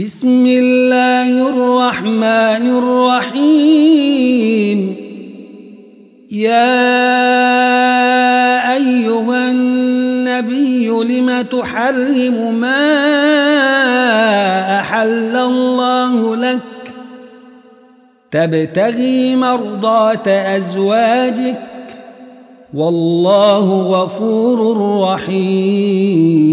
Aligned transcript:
بسم 0.00 0.46
الله 0.46 1.48
الرحمن 1.48 2.64
الرحيم. 3.36 4.96
يا 6.32 6.72
أيها 8.72 9.50
النبي 9.50 10.88
لم 10.88 11.42
تحرم 11.42 12.54
ما 12.60 12.84
أحل 14.80 15.36
الله 15.36 16.36
لك؟ 16.36 16.60
تبتغي 18.30 19.36
مرضات 19.36 20.28
أزواجك. 20.28 21.58
والله 22.74 23.82
غفور 23.82 24.76
رحيم. 25.02 26.52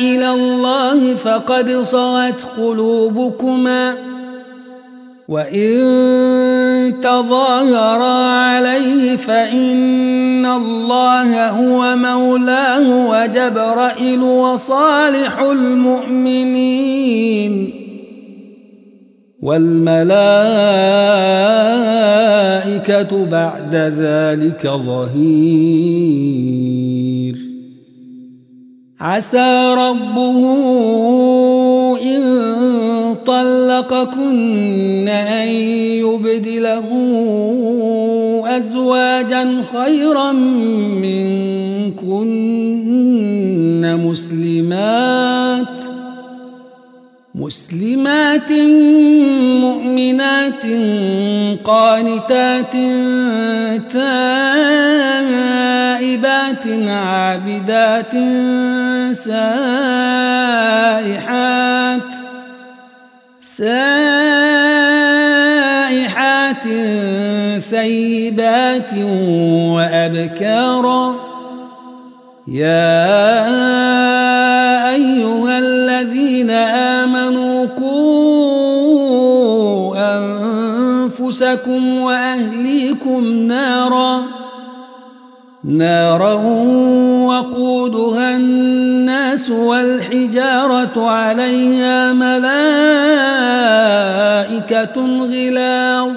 إلى 0.00 0.30
الله 0.30 1.14
فقد 1.14 1.70
صغت 1.70 2.46
قلوبكما 2.56 3.94
وإن 5.28 6.94
تظاهرا 7.02 8.26
عليه 8.26 9.16
فإن 9.16 10.46
الله 10.46 11.50
هو 11.50 11.96
مولاه 11.96 13.06
وجبرائيل 13.10 14.22
وصالح 14.22 15.38
المؤمنين 15.40 16.90
والملائكة 19.42 20.10
بعد 23.26 23.74
ذلك 23.74 24.66
ظهير 24.66 26.39
عسى 29.00 29.74
ربه 29.78 30.40
إن 32.02 32.22
طلقكن 33.26 35.08
أن 35.08 35.48
يبدله 36.04 36.84
أزواجا 38.46 39.64
خيرا 39.72 40.32
منكن 41.92 42.30
مسلمات 44.04 45.79
مسلمات 47.40 48.52
مؤمنات 49.60 50.64
قانتات 51.64 52.72
تائبات 53.92 55.04
عابدات 56.88 58.12
سائحات 59.12 60.50
سائحات 63.40 63.84
ثيبات 67.70 68.92
وأبكارا 69.74 71.14
يا 72.48 73.79
آمنوا 77.02 77.66
قوا 77.66 78.80
أنفسكم 79.96 81.98
وأهليكم 81.98 83.24
نارا 83.24 84.22
نارا 85.64 86.34
وقودها 87.26 88.36
الناس 88.36 89.50
والحجارة 89.50 91.08
عليها 91.10 92.12
ملائكة 92.12 92.50
غلاظ 95.20 96.12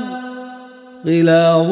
غلاظ 1.06 1.72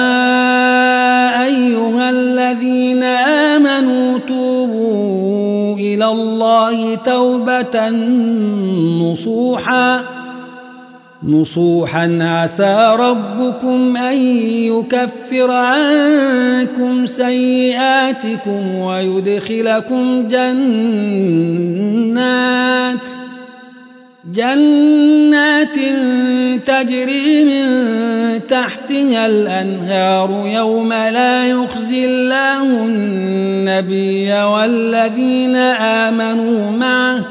نصوحاً. 9.01 10.21
نصوحا 11.23 12.17
عسى 12.21 12.95
ربكم 12.99 13.97
أن 13.97 14.17
يكفر 14.45 15.51
عنكم 15.51 17.05
سيئاتكم 17.05 18.75
ويدخلكم 18.75 20.27
جنات. 20.27 20.51
جنات 24.33 25.75
تجري 26.65 27.45
من 27.45 27.81
تحتها 28.47 29.25
الأنهار 29.25 30.43
يوم 30.45 30.93
لا 30.93 31.45
يخزي 31.45 32.05
الله 32.05 32.63
النبي 32.63 34.33
والذين 34.33 35.55
آمنوا 35.55 36.71
معه. 36.71 37.30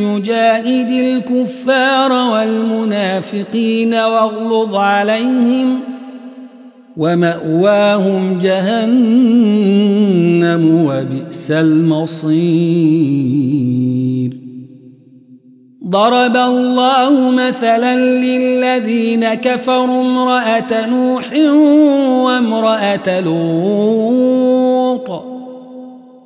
والمنافقين 3.33 3.93
واغلظ 3.93 4.75
عليهم 4.75 5.79
ومأواهم 6.97 8.39
جهنم 8.39 9.31
وبئس 10.85 11.51
المصير. 11.51 12.41
ضرب 15.87 16.37
الله 16.37 17.31
مثلا 17.31 17.95
للذين 17.95 19.33
كفروا 19.33 20.01
امرأة 20.01 20.85
نوح 20.85 21.33
وامرأة 22.25 23.19
لوط. 23.19 25.09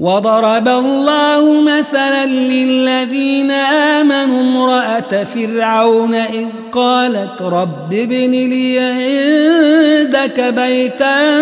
وضرب 0.00 0.68
الله 0.68 1.60
مثلا 1.60 2.26
للذين 2.26 3.50
آمنوا 3.50 4.40
امرأة 4.40 5.24
فرعون 5.24 6.14
إذ 6.14 6.46
قالت 6.72 7.42
رب 7.42 7.94
ابن 7.94 8.30
لي 8.30 8.78
عندك 8.78 10.40
بيتا 10.40 11.36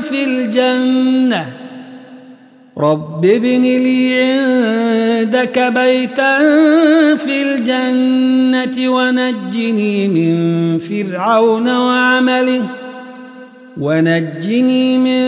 في 0.00 0.24
الجنة. 0.24 1.46
رب 2.78 3.24
ابن 3.24 3.62
لي 3.62 4.14
عندك 4.22 5.58
بيتا 5.58 6.38
في 7.16 7.42
الجنة 7.42 8.90
ونجني 8.90 10.08
من 10.08 10.78
فرعون 10.78 11.76
وعمله. 11.76 12.83
ونجني 13.80 14.98
من 14.98 15.24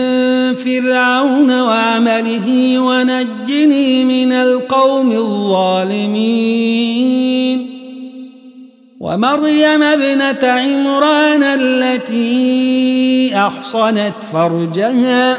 فرعون 0.55 1.61
وعمله 1.61 2.79
ونجني 2.79 4.05
من 4.05 4.31
القوم 4.31 5.11
الظالمين. 5.11 6.47
ومريم 8.99 9.83
ابنة 9.83 10.47
عمران 10.47 11.43
التي 11.43 13.31
أحصنت 13.35 14.13
فرجها 14.33 15.37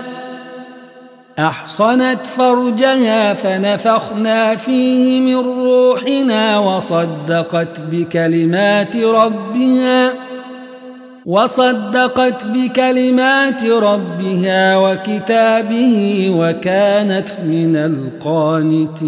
أحصنت 1.38 2.18
فرجها 2.36 3.34
فنفخنا 3.34 4.56
فيه 4.56 5.20
من 5.20 5.36
روحنا 5.36 6.58
وصدقت 6.58 7.80
بكلمات 7.90 8.96
ربها. 8.96 10.14
وصدقت 11.28 12.46
بكلمات 12.46 13.64
ربها 13.64 14.76
وكتابه 14.76 16.30
وكانت 16.38 17.28
من 17.44 17.76
القانتين. 17.76 18.98